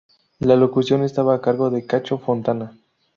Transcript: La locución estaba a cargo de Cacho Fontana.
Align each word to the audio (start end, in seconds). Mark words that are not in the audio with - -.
La 0.39 0.55
locución 0.55 1.03
estaba 1.03 1.35
a 1.35 1.41
cargo 1.41 1.69
de 1.69 1.85
Cacho 1.85 2.17
Fontana. 2.17 2.75